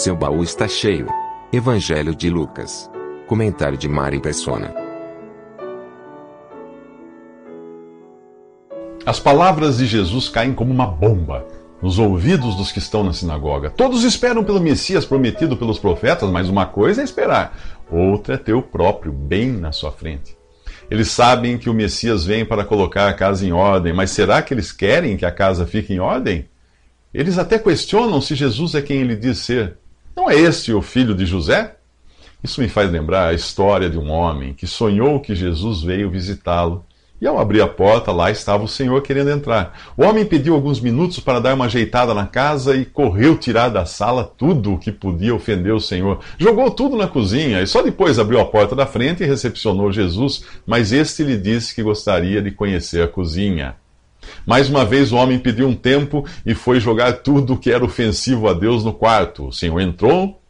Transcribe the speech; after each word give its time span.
Seu 0.00 0.16
baú 0.16 0.42
está 0.42 0.66
cheio. 0.66 1.08
Evangelho 1.52 2.14
de 2.14 2.30
Lucas. 2.30 2.90
Comentário 3.26 3.76
de 3.76 3.86
Mari 3.86 4.18
Persona. 4.18 4.74
As 9.04 9.20
palavras 9.20 9.76
de 9.76 9.86
Jesus 9.86 10.30
caem 10.30 10.54
como 10.54 10.72
uma 10.72 10.86
bomba 10.86 11.46
nos 11.82 11.98
ouvidos 11.98 12.56
dos 12.56 12.72
que 12.72 12.78
estão 12.78 13.04
na 13.04 13.12
sinagoga. 13.12 13.68
Todos 13.68 14.02
esperam 14.02 14.42
pelo 14.42 14.58
Messias 14.58 15.04
prometido 15.04 15.54
pelos 15.54 15.78
profetas, 15.78 16.30
mas 16.30 16.48
uma 16.48 16.64
coisa 16.64 17.02
é 17.02 17.04
esperar, 17.04 17.54
outra 17.90 18.36
é 18.36 18.38
ter 18.38 18.54
o 18.54 18.62
próprio 18.62 19.12
bem 19.12 19.52
na 19.52 19.70
sua 19.70 19.92
frente. 19.92 20.34
Eles 20.90 21.10
sabem 21.10 21.58
que 21.58 21.68
o 21.68 21.74
Messias 21.74 22.24
vem 22.24 22.42
para 22.42 22.64
colocar 22.64 23.06
a 23.06 23.12
casa 23.12 23.46
em 23.46 23.52
ordem, 23.52 23.92
mas 23.92 24.12
será 24.12 24.40
que 24.40 24.54
eles 24.54 24.72
querem 24.72 25.18
que 25.18 25.26
a 25.26 25.30
casa 25.30 25.66
fique 25.66 25.92
em 25.92 26.00
ordem? 26.00 26.48
Eles 27.12 27.36
até 27.36 27.58
questionam 27.58 28.18
se 28.22 28.34
Jesus 28.34 28.74
é 28.74 28.80
quem 28.80 29.02
ele 29.02 29.14
diz 29.14 29.36
ser. 29.40 29.79
Não 30.20 30.28
é 30.28 30.38
este 30.38 30.70
o 30.70 30.82
filho 30.82 31.14
de 31.14 31.24
José? 31.24 31.76
Isso 32.44 32.60
me 32.60 32.68
faz 32.68 32.92
lembrar 32.92 33.28
a 33.28 33.32
história 33.32 33.88
de 33.88 33.96
um 33.96 34.10
homem 34.10 34.52
que 34.52 34.66
sonhou 34.66 35.18
que 35.18 35.34
Jesus 35.34 35.82
veio 35.82 36.10
visitá-lo. 36.10 36.84
E 37.18 37.26
ao 37.26 37.38
abrir 37.38 37.62
a 37.62 37.66
porta, 37.66 38.12
lá 38.12 38.30
estava 38.30 38.62
o 38.62 38.68
Senhor 38.68 39.00
querendo 39.00 39.30
entrar. 39.30 39.72
O 39.96 40.02
homem 40.02 40.26
pediu 40.26 40.54
alguns 40.54 40.78
minutos 40.78 41.20
para 41.20 41.40
dar 41.40 41.54
uma 41.54 41.64
ajeitada 41.64 42.12
na 42.12 42.26
casa 42.26 42.76
e 42.76 42.84
correu 42.84 43.38
tirar 43.38 43.70
da 43.70 43.86
sala 43.86 44.30
tudo 44.36 44.74
o 44.74 44.78
que 44.78 44.92
podia 44.92 45.34
ofender 45.34 45.72
o 45.72 45.80
Senhor. 45.80 46.20
Jogou 46.36 46.70
tudo 46.70 46.98
na 46.98 47.08
cozinha 47.08 47.62
e 47.62 47.66
só 47.66 47.80
depois 47.80 48.18
abriu 48.18 48.40
a 48.40 48.44
porta 48.44 48.76
da 48.76 48.84
frente 48.84 49.22
e 49.22 49.26
recepcionou 49.26 49.90
Jesus, 49.90 50.44
mas 50.66 50.92
este 50.92 51.24
lhe 51.24 51.38
disse 51.38 51.74
que 51.74 51.82
gostaria 51.82 52.42
de 52.42 52.50
conhecer 52.50 53.02
a 53.02 53.08
cozinha. 53.08 53.74
Mais 54.46 54.68
uma 54.68 54.84
vez 54.84 55.12
o 55.12 55.16
homem 55.16 55.38
pediu 55.38 55.68
um 55.68 55.74
tempo 55.74 56.24
e 56.44 56.54
foi 56.54 56.80
jogar 56.80 57.12
tudo 57.14 57.54
o 57.54 57.58
que 57.58 57.70
era 57.70 57.84
ofensivo 57.84 58.48
a 58.48 58.52
Deus 58.52 58.84
no 58.84 58.92
quarto. 58.92 59.48
O 59.48 59.52
Senhor 59.52 59.80
entrou 59.80 60.40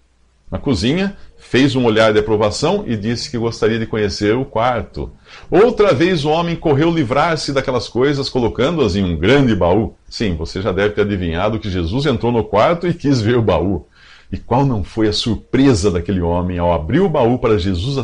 na 0.51 0.59
cozinha, 0.59 1.17
fez 1.39 1.77
um 1.77 1.85
olhar 1.85 2.12
de 2.12 2.19
aprovação 2.19 2.85
e 2.87 2.97
disse 2.97 3.31
que 3.31 3.39
gostaria 3.39 3.79
de 3.79 3.87
conhecer 3.87 4.35
o 4.35 4.45
quarto. 4.45 5.11
Outra 5.51 5.95
vez 5.95 6.25
o 6.25 6.31
homem 6.31 6.57
correu 6.57 6.91
livrar-se 6.91 7.53
daquelas 7.53 7.89
coisas, 7.89 8.29
colocando-as 8.29 8.97
em 8.97 9.05
um 9.05 9.17
grande 9.17 9.55
baú. 9.55 9.95
Sim, 10.09 10.34
você 10.34 10.61
já 10.61 10.73
deve 10.73 10.95
ter 10.95 11.03
adivinhado 11.03 11.61
que 11.61 11.71
Jesus 11.71 12.07
entrou 12.07 12.33
no 12.33 12.45
quarto 12.45 12.87
e 12.87 12.95
quis 12.95 13.21
ver 13.21 13.37
o 13.37 13.43
baú. 13.43 13.87
E 14.33 14.37
qual 14.37 14.65
não 14.65 14.84
foi 14.84 15.09
a 15.09 15.12
surpresa 15.12 15.91
daquele 15.91 16.21
homem 16.21 16.59
ao 16.59 16.73
abrir 16.73 17.01
o 17.01 17.09
baú 17.09 17.39
para 17.39 17.59
Jesus 17.59 17.97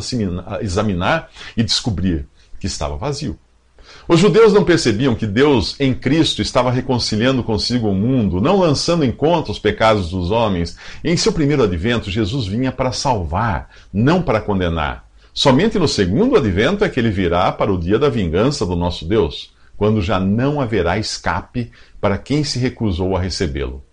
examinar 0.61 1.29
e 1.55 1.63
descobrir 1.63 2.27
que 2.59 2.67
estava 2.67 2.97
vazio? 2.97 3.37
Os 4.07 4.21
judeus 4.21 4.53
não 4.53 4.63
percebiam 4.63 5.13
que 5.13 5.27
Deus, 5.27 5.75
em 5.81 5.93
Cristo, 5.93 6.41
estava 6.41 6.71
reconciliando 6.71 7.43
consigo 7.43 7.89
o 7.89 7.93
mundo, 7.93 8.39
não 8.39 8.57
lançando 8.57 9.03
em 9.03 9.11
conta 9.11 9.51
os 9.51 9.59
pecados 9.59 10.09
dos 10.09 10.31
homens. 10.31 10.77
Em 11.03 11.17
seu 11.17 11.33
primeiro 11.33 11.63
advento, 11.63 12.09
Jesus 12.09 12.47
vinha 12.47 12.71
para 12.71 12.93
salvar, 12.93 13.69
não 13.91 14.21
para 14.21 14.39
condenar. 14.39 15.05
Somente 15.33 15.77
no 15.77 15.89
segundo 15.89 16.37
advento 16.37 16.85
é 16.85 16.89
que 16.89 17.01
ele 17.01 17.09
virá 17.09 17.51
para 17.51 17.71
o 17.71 17.77
dia 17.77 17.99
da 17.99 18.07
vingança 18.07 18.65
do 18.65 18.77
nosso 18.77 19.05
Deus, 19.05 19.51
quando 19.75 20.01
já 20.01 20.21
não 20.21 20.61
haverá 20.61 20.97
escape 20.97 21.69
para 21.99 22.17
quem 22.17 22.45
se 22.45 22.59
recusou 22.59 23.13
a 23.13 23.19
recebê-lo. 23.19 23.83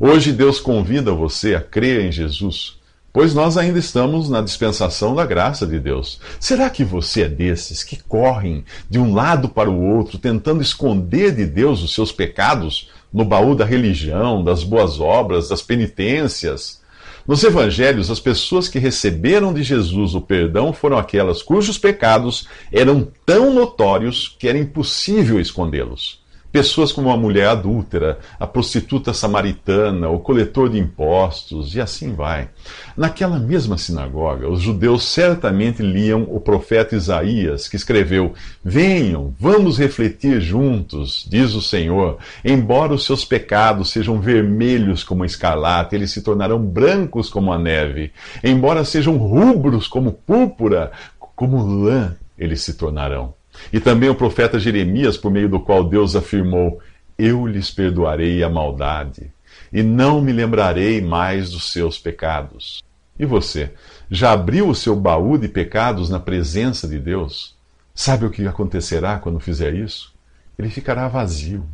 Hoje 0.00 0.32
Deus 0.32 0.58
convida 0.58 1.12
você 1.12 1.54
a 1.54 1.60
crer 1.60 2.04
em 2.04 2.10
Jesus 2.10 2.79
Pois 3.12 3.34
nós 3.34 3.56
ainda 3.56 3.78
estamos 3.78 4.30
na 4.30 4.40
dispensação 4.40 5.16
da 5.16 5.26
graça 5.26 5.66
de 5.66 5.80
Deus. 5.80 6.20
Será 6.38 6.70
que 6.70 6.84
você 6.84 7.22
é 7.22 7.28
desses 7.28 7.82
que 7.82 8.00
correm 8.00 8.64
de 8.88 9.00
um 9.00 9.12
lado 9.12 9.48
para 9.48 9.68
o 9.68 9.84
outro, 9.84 10.16
tentando 10.16 10.62
esconder 10.62 11.34
de 11.34 11.44
Deus 11.44 11.82
os 11.82 11.92
seus 11.92 12.12
pecados 12.12 12.88
no 13.12 13.24
baú 13.24 13.56
da 13.56 13.64
religião, 13.64 14.44
das 14.44 14.62
boas 14.62 15.00
obras, 15.00 15.48
das 15.48 15.60
penitências? 15.60 16.80
Nos 17.26 17.42
evangelhos, 17.42 18.12
as 18.12 18.20
pessoas 18.20 18.68
que 18.68 18.78
receberam 18.78 19.52
de 19.52 19.64
Jesus 19.64 20.14
o 20.14 20.20
perdão 20.20 20.72
foram 20.72 20.96
aquelas 20.96 21.42
cujos 21.42 21.78
pecados 21.78 22.46
eram 22.72 23.08
tão 23.26 23.52
notórios 23.52 24.36
que 24.38 24.48
era 24.48 24.56
impossível 24.56 25.40
escondê-los. 25.40 26.19
Pessoas 26.52 26.90
como 26.90 27.10
a 27.10 27.16
mulher 27.16 27.46
adúltera, 27.46 28.18
a 28.38 28.44
prostituta 28.44 29.14
samaritana, 29.14 30.08
o 30.08 30.18
coletor 30.18 30.68
de 30.68 30.78
impostos, 30.78 31.76
e 31.76 31.80
assim 31.80 32.12
vai. 32.12 32.48
Naquela 32.96 33.38
mesma 33.38 33.78
sinagoga, 33.78 34.48
os 34.48 34.60
judeus 34.60 35.04
certamente 35.04 35.80
liam 35.80 36.26
o 36.28 36.40
profeta 36.40 36.96
Isaías, 36.96 37.68
que 37.68 37.76
escreveu: 37.76 38.34
Venham, 38.64 39.32
vamos 39.38 39.78
refletir 39.78 40.40
juntos, 40.40 41.24
diz 41.30 41.54
o 41.54 41.62
Senhor. 41.62 42.18
Embora 42.44 42.94
os 42.94 43.04
seus 43.04 43.24
pecados 43.24 43.90
sejam 43.90 44.20
vermelhos 44.20 45.04
como 45.04 45.22
a 45.22 45.26
escarlate, 45.26 45.94
eles 45.94 46.10
se 46.10 46.20
tornarão 46.20 46.58
brancos 46.58 47.30
como 47.30 47.52
a 47.52 47.58
neve. 47.58 48.12
Embora 48.42 48.84
sejam 48.84 49.16
rubros 49.16 49.86
como 49.86 50.12
púrpura, 50.12 50.90
como 51.36 51.64
lã, 51.84 52.16
eles 52.36 52.60
se 52.62 52.74
tornarão. 52.74 53.39
E 53.72 53.80
também 53.80 54.08
o 54.08 54.14
profeta 54.14 54.58
Jeremias, 54.58 55.16
por 55.16 55.30
meio 55.30 55.48
do 55.48 55.60
qual 55.60 55.84
Deus 55.84 56.16
afirmou: 56.16 56.80
Eu 57.18 57.46
lhes 57.46 57.70
perdoarei 57.70 58.42
a 58.42 58.48
maldade, 58.48 59.32
e 59.72 59.82
não 59.82 60.20
me 60.20 60.32
lembrarei 60.32 61.00
mais 61.00 61.50
dos 61.50 61.72
seus 61.72 61.98
pecados. 61.98 62.82
E 63.18 63.26
você, 63.26 63.72
já 64.10 64.32
abriu 64.32 64.68
o 64.68 64.74
seu 64.74 64.96
baú 64.96 65.36
de 65.36 65.46
pecados 65.46 66.08
na 66.08 66.18
presença 66.18 66.88
de 66.88 66.98
Deus? 66.98 67.54
Sabe 67.94 68.24
o 68.24 68.30
que 68.30 68.46
acontecerá 68.46 69.18
quando 69.18 69.38
fizer 69.38 69.74
isso? 69.74 70.14
Ele 70.58 70.70
ficará 70.70 71.06
vazio. 71.06 71.66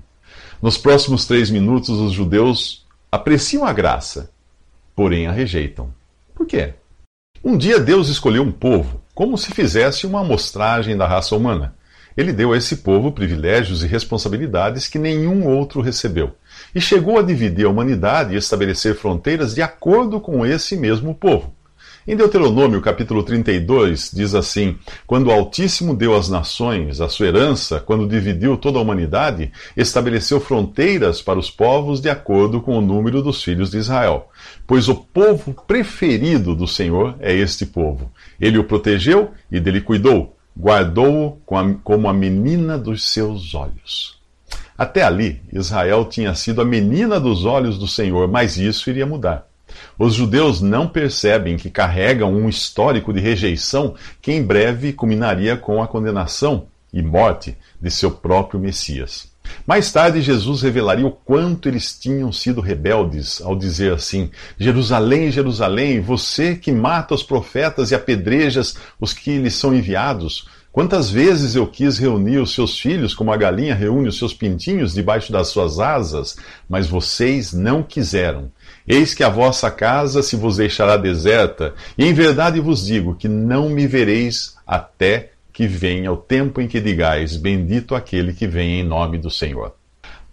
Nos 0.60 0.76
próximos 0.76 1.24
três 1.26 1.50
minutos, 1.50 2.00
os 2.00 2.12
judeus 2.12 2.84
apreciam 3.12 3.64
a 3.64 3.72
graça, 3.72 4.30
porém 4.94 5.26
a 5.26 5.32
rejeitam. 5.32 5.94
Por 6.34 6.46
quê? 6.46 6.74
Um 7.44 7.56
dia 7.56 7.78
Deus 7.78 8.08
escolheu 8.08 8.42
um 8.42 8.50
povo, 8.50 9.00
como 9.16 9.38
se 9.38 9.50
fizesse 9.50 10.06
uma 10.06 10.20
amostragem 10.20 10.94
da 10.94 11.06
raça 11.06 11.34
humana. 11.34 11.74
Ele 12.14 12.34
deu 12.34 12.52
a 12.52 12.56
esse 12.58 12.76
povo 12.76 13.10
privilégios 13.10 13.82
e 13.82 13.86
responsabilidades 13.86 14.88
que 14.88 14.98
nenhum 14.98 15.46
outro 15.46 15.80
recebeu. 15.80 16.36
E 16.74 16.82
chegou 16.82 17.18
a 17.18 17.22
dividir 17.22 17.64
a 17.64 17.70
humanidade 17.70 18.34
e 18.34 18.36
estabelecer 18.36 18.94
fronteiras 18.94 19.54
de 19.54 19.62
acordo 19.62 20.20
com 20.20 20.44
esse 20.44 20.76
mesmo 20.76 21.14
povo. 21.14 21.55
Em 22.08 22.14
Deuteronômio 22.14 22.80
capítulo 22.80 23.22
32 23.22 24.12
diz 24.14 24.34
assim: 24.34 24.78
Quando 25.06 25.26
o 25.26 25.32
Altíssimo 25.32 25.94
deu 25.94 26.14
às 26.14 26.28
nações 26.28 27.00
a 27.00 27.08
sua 27.08 27.26
herança, 27.26 27.80
quando 27.80 28.06
dividiu 28.06 28.56
toda 28.56 28.78
a 28.78 28.82
humanidade, 28.82 29.50
estabeleceu 29.76 30.40
fronteiras 30.40 31.20
para 31.20 31.38
os 31.38 31.50
povos 31.50 32.00
de 32.00 32.08
acordo 32.08 32.60
com 32.60 32.78
o 32.78 32.80
número 32.80 33.22
dos 33.22 33.42
filhos 33.42 33.70
de 33.70 33.78
Israel. 33.78 34.28
Pois 34.66 34.88
o 34.88 34.94
povo 34.94 35.52
preferido 35.66 36.54
do 36.54 36.68
Senhor 36.68 37.16
é 37.18 37.34
este 37.34 37.66
povo. 37.66 38.12
Ele 38.40 38.58
o 38.58 38.64
protegeu 38.64 39.32
e 39.50 39.58
dele 39.58 39.80
cuidou 39.80 40.36
guardou-o 40.58 41.38
como 41.84 42.08
a 42.08 42.14
menina 42.14 42.78
dos 42.78 43.10
seus 43.10 43.54
olhos. 43.54 44.18
Até 44.76 45.02
ali, 45.02 45.42
Israel 45.52 46.04
tinha 46.06 46.34
sido 46.34 46.60
a 46.60 46.64
menina 46.64 47.20
dos 47.20 47.44
olhos 47.44 47.78
do 47.78 47.86
Senhor, 47.86 48.26
mas 48.28 48.56
isso 48.56 48.88
iria 48.88 49.06
mudar. 49.06 49.45
Os 49.98 50.14
judeus 50.14 50.60
não 50.60 50.88
percebem 50.88 51.56
que 51.56 51.70
carregam 51.70 52.32
um 52.32 52.48
histórico 52.48 53.12
de 53.12 53.20
rejeição 53.20 53.94
que 54.20 54.32
em 54.32 54.42
breve 54.42 54.92
culminaria 54.92 55.56
com 55.56 55.82
a 55.82 55.88
condenação 55.88 56.66
e 56.92 57.02
morte 57.02 57.56
de 57.80 57.90
seu 57.90 58.10
próprio 58.10 58.58
Messias. 58.60 59.28
Mais 59.66 59.90
tarde, 59.92 60.22
Jesus 60.22 60.62
revelaria 60.62 61.06
o 61.06 61.10
quanto 61.10 61.68
eles 61.68 61.98
tinham 61.98 62.32
sido 62.32 62.60
rebeldes 62.60 63.40
ao 63.40 63.56
dizer 63.56 63.92
assim: 63.92 64.30
Jerusalém, 64.58 65.30
Jerusalém, 65.30 66.00
você 66.00 66.54
que 66.54 66.72
mata 66.72 67.14
os 67.14 67.22
profetas 67.22 67.90
e 67.90 67.94
apedrejas 67.94 68.76
os 69.00 69.12
que 69.12 69.38
lhes 69.38 69.54
são 69.54 69.74
enviados. 69.74 70.48
Quantas 70.76 71.08
vezes 71.10 71.54
eu 71.54 71.66
quis 71.66 71.96
reunir 71.96 72.36
os 72.36 72.54
seus 72.54 72.78
filhos 72.78 73.14
como 73.14 73.32
a 73.32 73.36
galinha 73.36 73.74
reúne 73.74 74.08
os 74.08 74.18
seus 74.18 74.34
pintinhos 74.34 74.92
debaixo 74.92 75.32
das 75.32 75.48
suas 75.48 75.80
asas, 75.80 76.36
mas 76.68 76.86
vocês 76.86 77.54
não 77.54 77.82
quiseram. 77.82 78.50
Eis 78.86 79.14
que 79.14 79.24
a 79.24 79.28
vossa 79.28 79.70
casa 79.70 80.22
se 80.22 80.36
vos 80.36 80.58
deixará 80.58 80.96
deserta, 80.96 81.74
e 81.98 82.04
em 82.04 82.12
verdade 82.12 82.60
vos 82.60 82.86
digo 82.86 83.14
que 83.14 83.28
não 83.28 83.68
me 83.68 83.86
vereis 83.86 84.56
até 84.66 85.30
que 85.52 85.66
venha 85.66 86.12
o 86.12 86.16
tempo 86.16 86.60
em 86.60 86.68
que 86.68 86.80
digais: 86.80 87.36
Bendito 87.36 87.94
aquele 87.94 88.32
que 88.32 88.46
vem 88.46 88.80
em 88.80 88.84
nome 88.84 89.18
do 89.18 89.30
Senhor. 89.30 89.74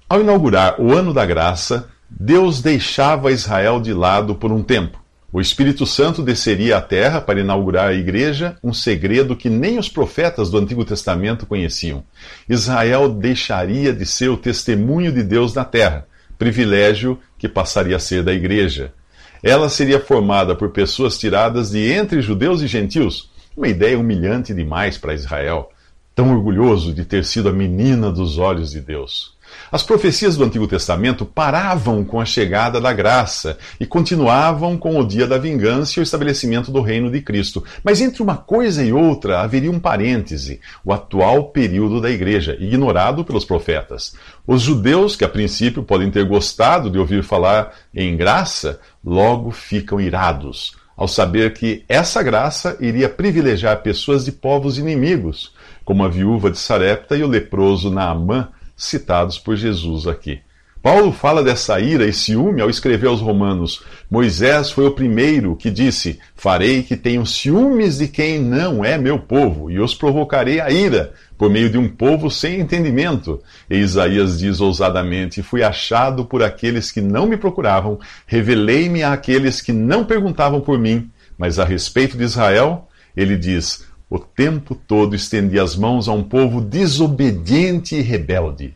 Ao 0.07 0.21
inaugurar 0.21 0.79
o 0.79 0.93
ano 0.93 1.13
da 1.13 1.25
graça, 1.25 1.89
Deus 2.09 2.61
deixava 2.61 3.31
Israel 3.31 3.79
de 3.79 3.93
lado 3.93 4.35
por 4.35 4.51
um 4.51 4.61
tempo. 4.61 5.01
O 5.31 5.41
Espírito 5.41 5.83
Santo 5.87 6.21
desceria 6.21 6.77
à 6.77 6.81
terra 6.81 7.19
para 7.19 7.39
inaugurar 7.39 7.87
a 7.87 7.93
igreja, 7.93 8.55
um 8.63 8.71
segredo 8.71 9.35
que 9.35 9.49
nem 9.49 9.79
os 9.79 9.89
profetas 9.89 10.51
do 10.51 10.59
Antigo 10.59 10.85
Testamento 10.85 11.47
conheciam. 11.47 12.03
Israel 12.47 13.09
deixaria 13.09 13.91
de 13.91 14.05
ser 14.05 14.29
o 14.29 14.37
testemunho 14.37 15.11
de 15.11 15.23
Deus 15.23 15.55
na 15.55 15.65
terra, 15.65 16.05
privilégio 16.43 17.17
que 17.37 17.47
passaria 17.47 17.95
a 17.95 17.99
ser 17.99 18.21
da 18.21 18.33
igreja. 18.33 18.93
Ela 19.41 19.69
seria 19.69 19.97
formada 19.97 20.53
por 20.53 20.71
pessoas 20.71 21.17
tiradas 21.17 21.71
de 21.71 21.89
entre 21.89 22.21
judeus 22.21 22.61
e 22.61 22.67
gentios, 22.67 23.31
uma 23.55 23.69
ideia 23.69 23.97
humilhante 23.97 24.53
demais 24.53 24.97
para 24.97 25.13
Israel, 25.13 25.69
tão 26.13 26.33
orgulhoso 26.33 26.93
de 26.93 27.05
ter 27.05 27.23
sido 27.23 27.47
a 27.47 27.53
menina 27.53 28.11
dos 28.11 28.37
olhos 28.37 28.71
de 28.71 28.81
Deus. 28.81 29.37
As 29.71 29.83
profecias 29.83 30.37
do 30.37 30.43
Antigo 30.43 30.67
Testamento 30.67 31.25
paravam 31.25 32.03
com 32.03 32.19
a 32.19 32.25
chegada 32.25 32.79
da 32.79 32.93
graça 32.93 33.57
e 33.79 33.85
continuavam 33.85 34.77
com 34.77 34.99
o 34.99 35.07
dia 35.07 35.25
da 35.25 35.37
vingança 35.37 35.99
e 35.99 35.99
o 35.99 36.03
estabelecimento 36.03 36.71
do 36.71 36.81
reino 36.81 37.09
de 37.09 37.21
Cristo. 37.21 37.63
Mas 37.83 38.01
entre 38.01 38.21
uma 38.21 38.37
coisa 38.37 38.83
e 38.83 38.93
outra 38.93 39.41
haveria 39.41 39.71
um 39.71 39.79
parêntese, 39.79 40.59
o 40.83 40.93
atual 40.93 41.49
período 41.49 41.99
da 41.99 42.09
igreja, 42.09 42.57
ignorado 42.59 43.23
pelos 43.23 43.45
profetas. 43.45 44.15
Os 44.45 44.61
judeus, 44.61 45.15
que 45.15 45.25
a 45.25 45.29
princípio 45.29 45.83
podem 45.83 46.11
ter 46.11 46.25
gostado 46.25 46.89
de 46.89 46.99
ouvir 46.99 47.23
falar 47.23 47.73
em 47.93 48.15
graça, 48.15 48.79
logo 49.03 49.51
ficam 49.51 49.99
irados 49.99 50.75
ao 50.95 51.07
saber 51.07 51.53
que 51.53 51.83
essa 51.89 52.21
graça 52.21 52.77
iria 52.79 53.09
privilegiar 53.09 53.81
pessoas 53.81 54.25
de 54.25 54.31
povos 54.31 54.77
inimigos, 54.77 55.53
como 55.83 56.03
a 56.03 56.07
viúva 56.07 56.51
de 56.51 56.57
Sarepta 56.57 57.15
e 57.15 57.23
o 57.23 57.27
leproso 57.27 57.89
Naamã 57.89 58.49
citados 58.75 59.37
por 59.37 59.55
Jesus 59.55 60.07
aqui. 60.07 60.41
Paulo 60.83 61.13
fala 61.13 61.41
dessa 61.41 61.79
ira 61.79 62.05
e 62.05 62.11
ciúme 62.11 62.61
ao 62.61 62.69
escrever 62.69 63.07
aos 63.07 63.21
Romanos. 63.21 63.85
Moisés 64.11 64.69
foi 64.69 64.85
o 64.85 64.91
primeiro 64.91 65.55
que 65.55 65.71
disse: 65.71 66.19
Farei 66.35 66.83
que 66.83 66.97
tenham 66.97 67.25
ciúmes 67.25 67.99
de 67.99 68.09
quem 68.09 68.37
não 68.37 68.83
é 68.83 68.97
meu 68.97 69.17
povo, 69.17 69.71
e 69.71 69.79
os 69.79 69.95
provocarei 69.95 70.59
a 70.59 70.69
ira, 70.69 71.13
por 71.37 71.49
meio 71.49 71.69
de 71.69 71.77
um 71.77 71.87
povo 71.87 72.29
sem 72.29 72.59
entendimento. 72.59 73.41
E 73.69 73.77
Isaías 73.77 74.39
diz 74.39 74.59
ousadamente: 74.59 75.41
Fui 75.41 75.63
achado 75.63 76.25
por 76.25 76.43
aqueles 76.43 76.91
que 76.91 76.99
não 76.99 77.25
me 77.27 77.37
procuravam, 77.37 77.97
revelei-me 78.27 79.03
àqueles 79.03 79.61
que 79.61 79.71
não 79.71 80.03
perguntavam 80.03 80.59
por 80.59 80.77
mim. 80.77 81.09
Mas 81.37 81.59
a 81.59 81.63
respeito 81.63 82.17
de 82.17 82.25
Israel, 82.25 82.89
ele 83.15 83.37
diz: 83.37 83.87
o 84.09 84.19
tempo 84.19 84.75
todo 84.75 85.15
estendia 85.15 85.63
as 85.63 85.75
mãos 85.75 86.07
a 86.07 86.11
um 86.13 86.23
povo 86.23 86.61
desobediente 86.61 87.95
e 87.95 88.01
rebelde. 88.01 88.75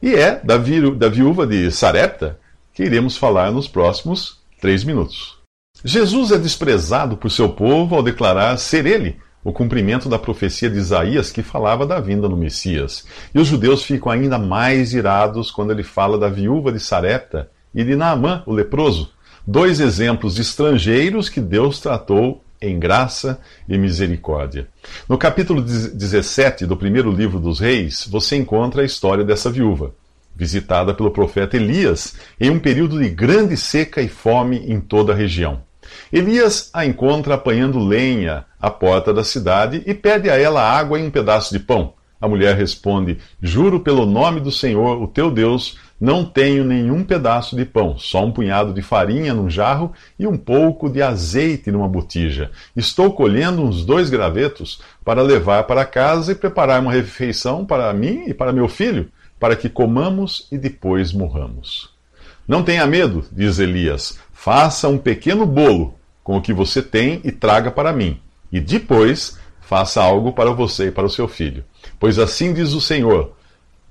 E 0.00 0.14
é 0.14 0.40
da, 0.42 0.56
vi 0.56 0.94
da 0.96 1.08
viúva 1.08 1.46
de 1.46 1.70
Sarepta 1.70 2.38
que 2.74 2.82
iremos 2.82 3.16
falar 3.16 3.52
nos 3.52 3.68
próximos 3.68 4.40
três 4.60 4.82
minutos. 4.82 5.38
Jesus 5.84 6.32
é 6.32 6.38
desprezado 6.38 7.16
por 7.16 7.30
seu 7.30 7.48
povo 7.48 7.96
ao 7.96 8.02
declarar 8.02 8.56
ser 8.56 8.86
ele 8.86 9.16
o 9.44 9.52
cumprimento 9.52 10.08
da 10.08 10.18
profecia 10.18 10.70
de 10.70 10.78
Isaías 10.78 11.32
que 11.32 11.42
falava 11.42 11.86
da 11.86 11.98
vinda 11.98 12.28
do 12.28 12.36
Messias. 12.36 13.04
E 13.34 13.38
os 13.38 13.48
judeus 13.48 13.82
ficam 13.82 14.10
ainda 14.12 14.38
mais 14.38 14.94
irados 14.94 15.50
quando 15.50 15.72
ele 15.72 15.82
fala 15.82 16.16
da 16.16 16.28
viúva 16.28 16.70
de 16.70 16.78
Sarepta 16.78 17.50
e 17.74 17.82
de 17.82 17.96
Naamã, 17.96 18.42
o 18.46 18.52
leproso, 18.52 19.10
dois 19.46 19.80
exemplos 19.80 20.36
de 20.36 20.42
estrangeiros 20.42 21.28
que 21.28 21.40
Deus 21.40 21.80
tratou 21.80 22.42
em 22.62 22.78
graça 22.78 23.40
e 23.68 23.76
misericórdia. 23.76 24.68
No 25.08 25.18
capítulo 25.18 25.60
17 25.60 26.64
do 26.66 26.76
primeiro 26.76 27.10
livro 27.10 27.40
dos 27.40 27.60
Reis, 27.60 28.06
você 28.10 28.36
encontra 28.36 28.82
a 28.82 28.84
história 28.84 29.24
dessa 29.24 29.50
viúva, 29.50 29.94
visitada 30.34 30.94
pelo 30.94 31.10
profeta 31.10 31.56
Elias 31.56 32.14
em 32.40 32.50
um 32.50 32.58
período 32.58 32.98
de 32.98 33.08
grande 33.08 33.56
seca 33.56 34.00
e 34.00 34.08
fome 34.08 34.58
em 34.70 34.80
toda 34.80 35.12
a 35.12 35.16
região. 35.16 35.62
Elias 36.12 36.70
a 36.72 36.86
encontra 36.86 37.34
apanhando 37.34 37.78
lenha 37.78 38.44
à 38.60 38.70
porta 38.70 39.12
da 39.12 39.24
cidade 39.24 39.82
e 39.84 39.92
pede 39.92 40.30
a 40.30 40.38
ela 40.38 40.62
água 40.62 40.98
e 40.98 41.02
um 41.02 41.10
pedaço 41.10 41.52
de 41.52 41.58
pão. 41.58 41.94
A 42.20 42.28
mulher 42.28 42.56
responde: 42.56 43.18
Juro 43.40 43.80
pelo 43.80 44.06
nome 44.06 44.40
do 44.40 44.52
Senhor, 44.52 45.02
o 45.02 45.08
teu 45.08 45.30
Deus, 45.30 45.76
não 46.02 46.24
tenho 46.24 46.64
nenhum 46.64 47.04
pedaço 47.04 47.54
de 47.54 47.64
pão, 47.64 47.96
só 47.96 48.24
um 48.24 48.32
punhado 48.32 48.74
de 48.74 48.82
farinha 48.82 49.32
num 49.32 49.48
jarro 49.48 49.92
e 50.18 50.26
um 50.26 50.36
pouco 50.36 50.90
de 50.90 51.00
azeite 51.00 51.70
numa 51.70 51.86
botija. 51.86 52.50
Estou 52.74 53.12
colhendo 53.12 53.62
uns 53.62 53.84
dois 53.84 54.10
gravetos 54.10 54.82
para 55.04 55.22
levar 55.22 55.62
para 55.62 55.84
casa 55.84 56.32
e 56.32 56.34
preparar 56.34 56.80
uma 56.80 56.90
refeição 56.90 57.64
para 57.64 57.92
mim 57.92 58.24
e 58.26 58.34
para 58.34 58.52
meu 58.52 58.66
filho, 58.66 59.12
para 59.38 59.54
que 59.54 59.68
comamos 59.68 60.48
e 60.50 60.58
depois 60.58 61.12
morramos. 61.12 61.90
Não 62.48 62.64
tenha 62.64 62.84
medo, 62.84 63.24
diz 63.30 63.60
Elias. 63.60 64.18
Faça 64.32 64.88
um 64.88 64.98
pequeno 64.98 65.46
bolo 65.46 65.94
com 66.24 66.36
o 66.36 66.42
que 66.42 66.52
você 66.52 66.82
tem 66.82 67.20
e 67.22 67.30
traga 67.30 67.70
para 67.70 67.92
mim. 67.92 68.20
E 68.50 68.58
depois 68.58 69.38
faça 69.60 70.02
algo 70.02 70.32
para 70.32 70.50
você 70.50 70.88
e 70.88 70.90
para 70.90 71.06
o 71.06 71.10
seu 71.10 71.28
filho. 71.28 71.64
Pois 72.00 72.18
assim 72.18 72.52
diz 72.52 72.72
o 72.72 72.80
Senhor 72.80 73.36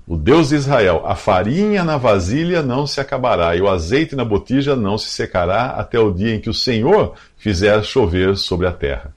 o 0.06 0.16
Deus 0.16 0.48
de 0.48 0.56
Israel, 0.56 1.02
a 1.06 1.14
farinha 1.14 1.84
na 1.84 1.96
vasilha 1.96 2.60
não 2.60 2.86
se 2.86 3.00
acabará, 3.00 3.54
e 3.54 3.60
o 3.60 3.68
azeite 3.68 4.16
na 4.16 4.24
botija 4.24 4.74
não 4.74 4.98
se 4.98 5.08
secará, 5.08 5.66
até 5.66 5.98
o 5.98 6.10
dia 6.10 6.34
em 6.34 6.40
que 6.40 6.50
o 6.50 6.54
Senhor 6.54 7.14
fizer 7.36 7.82
chover 7.84 8.36
sobre 8.36 8.66
a 8.66 8.72
terra. 8.72 9.14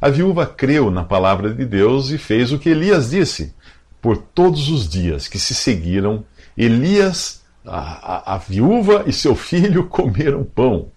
A 0.00 0.08
viúva 0.08 0.46
creu 0.46 0.90
na 0.90 1.02
palavra 1.02 1.52
de 1.52 1.64
Deus 1.64 2.10
e 2.10 2.18
fez 2.18 2.52
o 2.52 2.58
que 2.58 2.68
Elias 2.68 3.10
disse. 3.10 3.54
Por 4.02 4.16
todos 4.16 4.68
os 4.68 4.88
dias 4.88 5.26
que 5.26 5.38
se 5.38 5.54
seguiram, 5.54 6.24
Elias, 6.56 7.42
a, 7.64 8.32
a, 8.32 8.34
a 8.34 8.38
viúva 8.38 9.04
e 9.06 9.12
seu 9.12 9.34
filho 9.34 9.84
comeram 9.88 10.44
pão. 10.44 10.88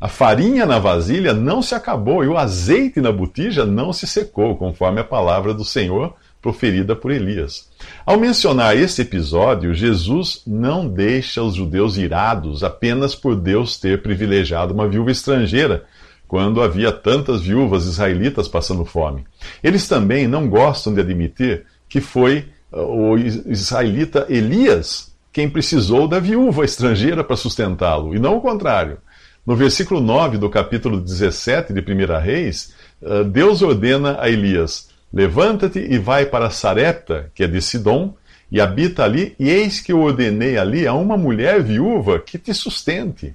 A 0.00 0.08
farinha 0.08 0.66
na 0.66 0.78
vasilha 0.78 1.32
não 1.32 1.62
se 1.62 1.74
acabou 1.74 2.22
e 2.22 2.28
o 2.28 2.36
azeite 2.36 3.00
na 3.00 3.10
botija 3.10 3.64
não 3.64 3.92
se 3.92 4.06
secou, 4.06 4.56
conforme 4.56 5.00
a 5.00 5.04
palavra 5.04 5.54
do 5.54 5.64
Senhor 5.64 6.14
proferida 6.42 6.94
por 6.94 7.10
Elias. 7.10 7.70
Ao 8.06 8.20
mencionar 8.20 8.76
esse 8.76 9.00
episódio, 9.00 9.72
Jesus 9.72 10.42
não 10.46 10.86
deixa 10.86 11.42
os 11.42 11.54
judeus 11.54 11.96
irados 11.96 12.62
apenas 12.62 13.14
por 13.14 13.34
Deus 13.34 13.78
ter 13.78 14.02
privilegiado 14.02 14.74
uma 14.74 14.86
viúva 14.86 15.10
estrangeira, 15.10 15.84
quando 16.28 16.60
havia 16.60 16.92
tantas 16.92 17.40
viúvas 17.40 17.86
israelitas 17.86 18.46
passando 18.46 18.84
fome. 18.84 19.24
Eles 19.62 19.88
também 19.88 20.28
não 20.28 20.48
gostam 20.48 20.92
de 20.92 21.00
admitir 21.00 21.64
que 21.88 21.98
foi 21.98 22.44
uh, 22.70 22.80
o 22.82 23.16
israelita 23.18 24.26
Elias 24.28 25.14
quem 25.32 25.48
precisou 25.48 26.06
da 26.06 26.20
viúva 26.20 26.64
estrangeira 26.64 27.24
para 27.24 27.36
sustentá-lo, 27.36 28.14
e 28.14 28.18
não 28.18 28.36
o 28.36 28.40
contrário. 28.40 28.98
No 29.46 29.56
versículo 29.56 30.00
9 30.00 30.36
do 30.36 30.50
capítulo 30.50 31.00
17 31.00 31.72
de 31.72 31.80
1 31.80 32.20
Reis, 32.20 32.74
uh, 33.00 33.24
Deus 33.24 33.62
ordena 33.62 34.18
a 34.20 34.28
Elias: 34.28 34.90
Levanta-te 35.14 35.78
e 35.78 35.96
vai 35.96 36.26
para 36.26 36.50
Sarepta, 36.50 37.30
que 37.32 37.44
é 37.44 37.46
de 37.46 37.62
Sidom, 37.62 38.14
e 38.50 38.60
habita 38.60 39.04
ali, 39.04 39.36
e 39.38 39.48
eis 39.48 39.80
que 39.80 39.92
eu 39.92 40.00
ordenei 40.00 40.58
ali 40.58 40.88
a 40.88 40.92
uma 40.92 41.16
mulher 41.16 41.62
viúva 41.62 42.18
que 42.18 42.36
te 42.36 42.52
sustente. 42.52 43.32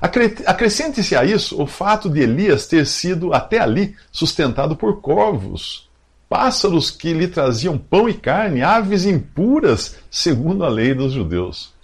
Acrescente-se 0.00 1.16
a 1.16 1.24
isso 1.24 1.60
o 1.60 1.66
fato 1.66 2.08
de 2.08 2.20
Elias 2.20 2.66
ter 2.66 2.86
sido 2.86 3.34
até 3.34 3.58
ali 3.58 3.96
sustentado 4.12 4.76
por 4.76 5.00
corvos, 5.00 5.88
pássaros 6.28 6.92
que 6.92 7.12
lhe 7.12 7.26
traziam 7.26 7.76
pão 7.76 8.08
e 8.08 8.14
carne, 8.14 8.62
aves 8.62 9.04
impuras, 9.04 9.96
segundo 10.08 10.64
a 10.64 10.68
lei 10.68 10.94
dos 10.94 11.12
judeus. 11.12 11.74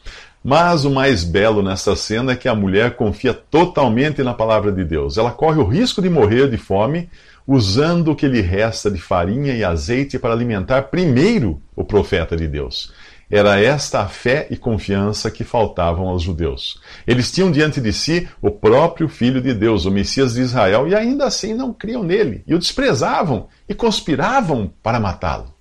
Mas 0.44 0.84
o 0.84 0.90
mais 0.90 1.24
belo 1.24 1.62
nessa 1.62 1.96
cena 1.96 2.32
é 2.32 2.36
que 2.36 2.48
a 2.48 2.54
mulher 2.54 2.94
confia 2.94 3.34
totalmente 3.34 4.22
na 4.22 4.34
palavra 4.34 4.70
de 4.70 4.84
Deus. 4.84 5.18
Ela 5.18 5.30
corre 5.32 5.58
o 5.58 5.66
risco 5.66 6.02
de 6.02 6.10
morrer 6.10 6.48
de 6.48 6.56
fome 6.56 7.08
usando 7.46 8.12
o 8.12 8.16
que 8.16 8.28
lhe 8.28 8.40
resta 8.40 8.90
de 8.90 8.98
farinha 8.98 9.54
e 9.54 9.64
azeite 9.64 10.18
para 10.18 10.32
alimentar 10.32 10.82
primeiro 10.82 11.60
o 11.74 11.84
profeta 11.84 12.36
de 12.36 12.46
Deus. 12.46 12.92
Era 13.30 13.58
esta 13.58 14.00
a 14.02 14.08
fé 14.08 14.46
e 14.50 14.58
confiança 14.58 15.30
que 15.30 15.42
faltavam 15.42 16.06
aos 16.06 16.22
judeus. 16.22 16.78
Eles 17.06 17.32
tinham 17.32 17.50
diante 17.50 17.80
de 17.80 17.90
si 17.90 18.28
o 18.42 18.50
próprio 18.50 19.08
Filho 19.08 19.40
de 19.40 19.54
Deus, 19.54 19.86
o 19.86 19.90
Messias 19.90 20.34
de 20.34 20.42
Israel, 20.42 20.86
e 20.86 20.94
ainda 20.94 21.24
assim 21.24 21.54
não 21.54 21.72
criam 21.72 22.02
nele, 22.02 22.44
e 22.46 22.54
o 22.54 22.58
desprezavam 22.58 23.48
e 23.66 23.74
conspiravam 23.74 24.70
para 24.82 25.00
matá-lo. 25.00 25.54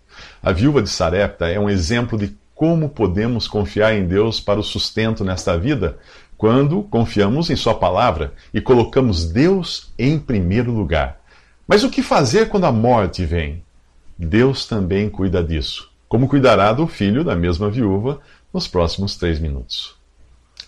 A 0.44 0.52
viúva 0.52 0.82
de 0.82 0.90
Sarepta 0.90 1.48
é 1.48 1.58
um 1.58 1.70
exemplo 1.70 2.18
de 2.18 2.36
como 2.54 2.90
podemos 2.90 3.48
confiar 3.48 3.96
em 3.96 4.06
Deus 4.06 4.42
para 4.42 4.60
o 4.60 4.64
sustento 4.64 5.24
nesta 5.24 5.58
vida 5.58 5.98
quando 6.38 6.84
confiamos 6.84 7.50
em 7.50 7.56
Sua 7.56 7.76
palavra 7.76 8.34
e 8.54 8.60
colocamos 8.60 9.32
Deus 9.32 9.94
em 9.98 10.20
primeiro 10.20 10.72
lugar. 10.72 11.21
Mas 11.72 11.86
o 11.86 11.90
que 11.90 12.04
fazer 12.04 12.50
quando 12.50 12.66
a 12.66 12.72
morte 12.72 13.24
vem? 13.24 13.64
Deus 14.20 14.66
também 14.66 15.10
cuida 15.10 15.42
disso, 15.42 15.90
como 16.10 16.28
cuidará 16.28 16.74
do 16.74 16.86
filho 16.86 17.24
da 17.24 17.34
mesma 17.34 17.70
viúva 17.70 18.20
nos 18.54 18.68
próximos 18.68 19.16
três 19.16 19.40
minutos. 19.40 19.96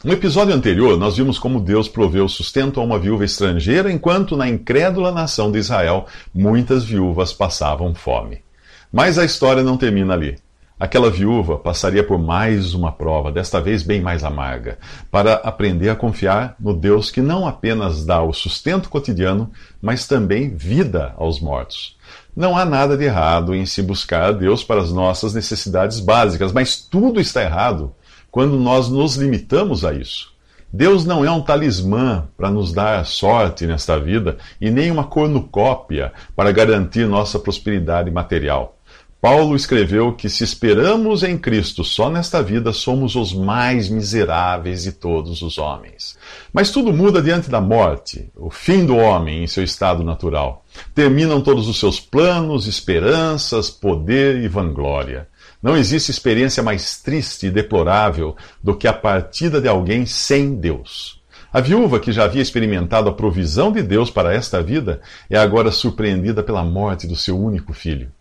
No 0.01 0.13
episódio 0.13 0.55
anterior, 0.55 0.98
nós 0.98 1.17
vimos 1.17 1.38
como 1.38 1.60
Deus 1.60 1.89
proveu 1.89 2.29
sustento 2.29 2.79
a 2.79 2.83
uma 2.86 2.98
viúva 2.98 3.25
estrangeira, 3.25 3.91
enquanto 3.91 4.38
na 4.38 4.48
incrédula 4.48 5.12
nação 5.12 5.51
de 5.51 5.60
Israel 5.60 6.07
muitas 6.33 6.86
viúvas 6.86 7.33
passavam 7.33 7.93
fome. 7.93 8.41
Mas 8.89 9.19
a 9.19 9.25
história 9.25 9.62
não 9.62 9.75
termina 9.75 10.13
ali. 10.13 10.38
Aquela 10.83 11.09
viúva 11.09 11.57
passaria 11.57 12.03
por 12.03 12.19
mais 12.19 12.73
uma 12.73 12.91
prova, 12.91 13.31
desta 13.31 13.61
vez 13.61 13.83
bem 13.83 14.01
mais 14.01 14.21
amarga, 14.21 14.77
para 15.09 15.35
aprender 15.35 15.87
a 15.87 15.95
confiar 15.95 16.57
no 16.59 16.73
Deus 16.73 17.09
que 17.09 17.21
não 17.21 17.47
apenas 17.47 18.03
dá 18.05 18.21
o 18.21 18.33
sustento 18.33 18.89
cotidiano, 18.89 19.49
mas 19.81 20.05
também 20.05 20.53
vida 20.53 21.13
aos 21.15 21.39
mortos. 21.39 21.95
Não 22.35 22.57
há 22.57 22.65
nada 22.65 22.97
de 22.97 23.05
errado 23.05 23.55
em 23.55 23.65
se 23.65 23.81
buscar 23.81 24.23
a 24.23 24.31
Deus 24.33 24.61
para 24.61 24.81
as 24.81 24.91
nossas 24.91 25.33
necessidades 25.33 26.01
básicas, 26.01 26.51
mas 26.51 26.75
tudo 26.75 27.21
está 27.21 27.41
errado 27.41 27.95
quando 28.29 28.59
nós 28.59 28.89
nos 28.89 29.15
limitamos 29.15 29.85
a 29.85 29.93
isso. 29.93 30.33
Deus 30.69 31.05
não 31.05 31.23
é 31.23 31.31
um 31.31 31.39
talismã 31.41 32.27
para 32.35 32.51
nos 32.51 32.73
dar 32.73 33.05
sorte 33.05 33.65
nesta 33.65 33.97
vida 33.97 34.37
e 34.59 34.69
nem 34.69 34.91
uma 34.91 35.05
cornucópia 35.05 36.11
para 36.35 36.51
garantir 36.51 37.07
nossa 37.07 37.39
prosperidade 37.39 38.11
material. 38.11 38.75
Paulo 39.24 39.56
escreveu 39.56 40.12
que 40.12 40.27
se 40.27 40.44
esperamos 40.44 41.24
em 41.24 41.38
Cristo 41.38 41.82
só 41.82 42.10
nesta 42.10 42.44
vida, 42.44 42.74
somos 42.74 43.15
os 43.15 43.34
mais 43.34 43.88
miseráveis 43.88 44.84
de 44.84 44.92
todos 44.92 45.42
os 45.42 45.58
homens. 45.58 46.18
Mas 46.51 46.72
tudo 46.72 46.92
muda 46.92 47.22
diante 47.22 47.50
da 47.50 47.62
morte, 47.62 48.30
o 48.36 48.50
fim 48.50 48.86
do 48.86 48.98
homem 48.98 49.42
em 49.42 49.48
seu 49.48 49.63
estado 49.63 50.03
natural. 50.03 50.65
Terminam 50.94 51.39
todos 51.39 51.70
os 51.70 51.80
seus 51.80 52.01
planos, 52.01 52.68
esperanças, 52.68 53.70
poder 53.70 54.44
e 54.44 54.50
vanglória. 54.50 55.30
Não 55.62 55.77
existe 55.77 56.12
experiência 56.12 56.62
mais 56.62 57.01
triste 57.01 57.46
e 57.48 57.50
deplorável 57.50 58.36
do 58.62 58.75
que 58.75 58.89
a 58.89 58.94
partida 58.94 59.62
de 59.62 59.70
alguém 59.70 60.06
sem 60.06 60.53
Deus. 60.53 61.22
A 61.53 61.62
viúva, 61.62 61.98
que 61.98 62.12
já 62.12 62.25
havia 62.25 62.42
experimentado 62.42 63.08
a 63.08 63.13
provisão 63.13 63.72
de 63.72 63.82
Deus 63.82 64.10
para 64.10 64.34
esta 64.34 64.62
vida, 64.62 65.00
é 65.30 65.38
agora 65.38 65.72
surpreendida 65.72 66.44
pela 66.44 66.65
morte 66.65 67.08
do 67.08 67.15
seu 67.15 67.39
único 67.39 67.72
filho. 67.72 68.12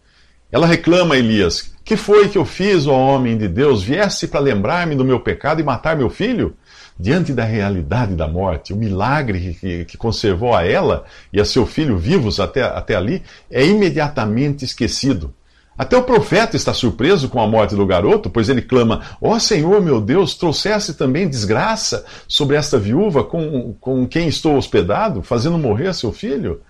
Ela 0.52 0.66
reclama 0.66 1.14
a 1.14 1.18
Elias: 1.18 1.72
Que 1.82 1.96
foi 1.96 2.28
que 2.28 2.36
eu 2.36 2.44
fiz, 2.44 2.86
ó 2.86 2.94
homem 2.94 3.38
de 3.38 3.48
Deus? 3.48 3.82
Viesse 3.82 4.28
para 4.28 4.38
lembrar-me 4.38 4.94
do 4.94 5.04
meu 5.04 5.18
pecado 5.18 5.62
e 5.62 5.64
matar 5.64 5.96
meu 5.96 6.10
filho? 6.10 6.54
Diante 7.00 7.32
da 7.32 7.42
realidade 7.42 8.14
da 8.14 8.28
morte, 8.28 8.74
o 8.74 8.76
milagre 8.76 9.56
que, 9.58 9.86
que, 9.86 9.96
conservou 9.96 10.54
a 10.54 10.62
ela 10.64 11.04
e 11.32 11.40
a 11.40 11.44
seu 11.44 11.66
filho 11.66 11.96
vivos 11.96 12.38
até, 12.38 12.62
até 12.62 12.94
ali 12.94 13.22
é 13.50 13.64
imediatamente 13.64 14.62
esquecido. 14.62 15.34
Até 15.76 15.96
o 15.96 16.02
profeta 16.02 16.54
está 16.54 16.74
surpreso 16.74 17.30
com 17.30 17.40
a 17.40 17.46
morte 17.46 17.74
do 17.74 17.86
garoto, 17.86 18.28
pois 18.28 18.50
ele 18.50 18.60
clama: 18.60 19.00
Ó 19.22 19.34
oh, 19.34 19.40
Senhor 19.40 19.80
meu 19.80 20.02
Deus, 20.02 20.34
trouxesse 20.34 20.94
também 20.94 21.26
desgraça 21.26 22.04
sobre 22.28 22.56
esta 22.56 22.78
viúva 22.78 23.24
com, 23.24 23.74
com 23.80 24.06
quem 24.06 24.28
estou 24.28 24.56
hospedado, 24.56 25.22
fazendo 25.22 25.56
morrer 25.56 25.94
seu 25.94 26.12
filho? 26.12 26.60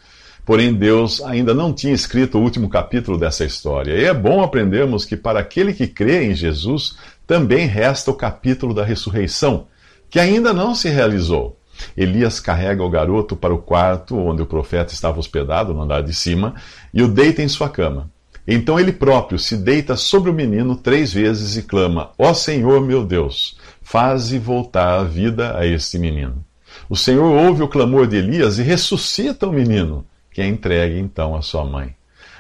Porém, 0.45 0.75
Deus 0.75 1.23
ainda 1.23 1.55
não 1.55 1.73
tinha 1.73 1.93
escrito 1.93 2.37
o 2.37 2.43
último 2.43 2.69
capítulo 2.69 3.17
dessa 3.17 3.45
história. 3.45 3.93
E 3.93 4.05
é 4.05 4.13
bom 4.13 4.43
aprendermos 4.43 5.05
que 5.05 5.17
para 5.17 5.39
aquele 5.39 5.73
que 5.73 5.87
crê 5.87 6.25
em 6.25 6.35
Jesus, 6.35 6.97
também 7.27 7.67
resta 7.67 8.11
o 8.11 8.15
capítulo 8.15 8.75
da 8.75 8.85
ressurreição, 8.85 9.67
que 10.11 10.19
ainda 10.19 10.53
não 10.53 10.75
se 10.75 10.89
realizou. 10.89 11.57
Elias 11.97 12.41
carrega 12.41 12.83
o 12.83 12.91
garoto 12.91 13.37
para 13.37 13.55
o 13.55 13.59
quarto 13.59 14.17
onde 14.17 14.43
o 14.43 14.47
profeta 14.47 14.93
estava 14.93 15.19
hospedado, 15.19 15.73
no 15.73 15.83
andar 15.83 16.03
de 16.03 16.13
cima, 16.13 16.55
e 16.93 17.03
o 17.03 17.09
deita 17.09 17.41
em 17.41 17.49
sua 17.49 17.69
cama. 17.69 18.11
Então 18.47 18.79
ele 18.79 18.93
próprio 18.93 19.39
se 19.39 19.57
deita 19.57 19.95
sobre 19.95 20.29
o 20.29 20.35
menino 20.35 20.75
três 20.75 21.13
vezes 21.13 21.57
e 21.57 21.63
clama: 21.63 22.11
Ó 22.19 22.35
Senhor 22.35 22.81
meu 22.81 23.05
Deus, 23.05 23.57
faze 23.81 24.39
voltar 24.39 24.99
a 24.99 25.05
vida 25.05 25.57
a 25.57 25.65
este 25.65 25.99
menino. 25.99 26.45
O 26.89 26.97
Senhor 26.97 27.25
ouve 27.25 27.63
o 27.63 27.69
clamor 27.69 28.09
de 28.09 28.17
Elias 28.17 28.59
e 28.59 28.63
ressuscita 28.63 29.47
o 29.47 29.53
menino 29.53 30.05
que 30.33 30.41
é 30.41 30.47
entregue 30.47 30.99
então 30.99 31.37
à 31.37 31.43
sua 31.43 31.65
mãe. 31.65 31.95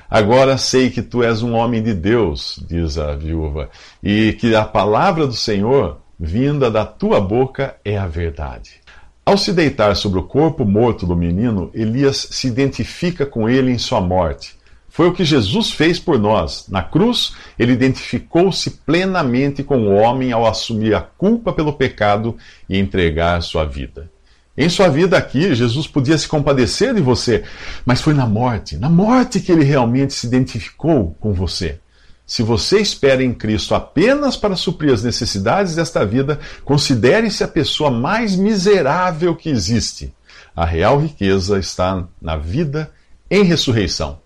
Agora 0.09 0.59
sei 0.59 0.91
que 0.91 1.01
tu 1.01 1.23
és 1.23 1.43
um 1.43 1.55
homem 1.55 1.83
de 1.83 1.95
Deus, 1.95 2.63
diz 2.69 2.99
a 2.99 3.17
viúva, 3.17 3.71
e 4.03 4.35
que 4.35 4.55
a 4.55 4.63
palavra 4.63 5.27
do 5.27 5.33
Senhor, 5.33 6.01
vinda 6.21 6.71
da 6.71 6.85
tua 6.85 7.19
boca, 7.19 7.77
é 7.83 7.97
a 7.97 8.07
verdade. 8.07 8.83
Ao 9.25 9.39
se 9.39 9.55
deitar 9.55 9.97
sobre 9.97 10.19
o 10.19 10.25
corpo 10.25 10.67
morto 10.67 11.07
do 11.07 11.17
menino, 11.17 11.71
Elias 11.73 12.29
se 12.31 12.47
identifica 12.47 13.25
com 13.25 13.49
ele 13.49 13.71
em 13.71 13.79
sua 13.79 14.03
morte. 14.03 14.55
Foi 14.87 15.09
o 15.09 15.15
que 15.15 15.25
Jesus 15.25 15.71
fez 15.71 15.99
por 15.99 16.19
nós. 16.19 16.67
Na 16.69 16.83
cruz, 16.83 17.35
ele 17.59 17.73
identificou-se 17.73 18.71
plenamente 18.85 19.63
com 19.63 19.79
o 19.79 19.95
homem 19.95 20.31
ao 20.31 20.47
assumir 20.47 20.95
a 20.95 21.01
culpa 21.01 21.55
pelo 21.55 21.73
pecado 21.73 22.37
e 22.69 22.79
entregar 22.79 23.41
sua 23.41 23.65
vida. 23.65 24.12
Em 24.57 24.69
sua 24.69 24.89
vida 24.89 25.17
aqui, 25.17 25.55
Jesus 25.55 25.87
podia 25.87 26.19
se 26.19 26.29
compadecer 26.29 26.93
de 26.95 27.01
você, 27.01 27.43
mas 27.87 28.03
foi 28.03 28.13
na 28.13 28.27
morte, 28.27 28.77
na 28.77 28.91
morte 28.91 29.41
que 29.41 29.51
ele 29.51 29.65
realmente 29.65 30.13
se 30.13 30.27
identificou 30.27 31.17
com 31.19 31.33
você. 31.33 31.79
Se 32.27 32.43
você 32.43 32.81
espera 32.81 33.23
em 33.23 33.33
Cristo 33.33 33.75
apenas 33.75 34.37
para 34.37 34.55
suprir 34.55 34.93
as 34.93 35.03
necessidades 35.03 35.75
desta 35.75 36.05
vida, 36.05 36.39
considere-se 36.65 37.43
a 37.43 37.49
pessoa 37.49 37.91
mais 37.91 38.37
miserável 38.37 39.35
que 39.35 39.49
existe. 39.49 40.15
A 40.55 40.65
real 40.65 41.01
riqueza 41.01 41.59
está 41.59 42.07
na 42.21 42.37
vida 42.37 42.91
em 43.31 43.43
ressurreição, 43.43 44.21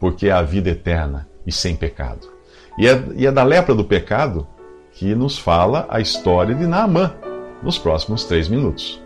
porque 0.00 0.28
é 0.28 0.32
a 0.32 0.42
vida 0.42 0.70
eterna 0.70 1.28
e 1.46 1.52
sem 1.52 1.76
pecado. 1.76 2.28
E 2.78 2.88
é, 2.88 3.02
e 3.14 3.26
é 3.26 3.32
da 3.32 3.44
lepra 3.44 3.74
do 3.74 3.84
pecado 3.84 4.46
que 4.92 5.14
nos 5.14 5.38
fala 5.38 5.86
a 5.90 6.00
história 6.00 6.54
de 6.54 6.66
Naamã, 6.66 7.14
nos 7.62 7.78
próximos 7.78 8.24
três 8.24 8.48
minutos. 8.48 9.05